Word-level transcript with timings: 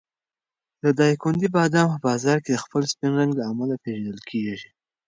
د 0.83 0.85
دایکنډي 0.99 1.49
بادام 1.57 1.87
په 1.91 1.97
بازار 2.07 2.37
کې 2.43 2.49
د 2.53 2.57
خپل 2.63 2.81
سپین 2.91 3.11
رنګ 3.19 3.31
له 3.39 3.43
امله 3.51 3.75
پېژندل 3.83 4.19
کېږي. 4.29 4.69